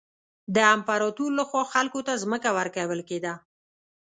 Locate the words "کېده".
3.09-3.33